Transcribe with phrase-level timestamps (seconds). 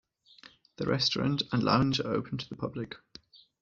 [0.77, 2.95] The restaurant and lounge are open to the public.